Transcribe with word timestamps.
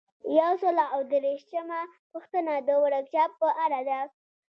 یو 0.39 0.51
سل 0.63 0.77
او 0.93 0.99
دیرشمه 1.11 1.81
پوښتنه 2.11 2.53
د 2.67 2.69
ورکشاپ 2.83 3.31
په 3.41 3.49
اړه 3.63 3.79
ده. 3.89 3.99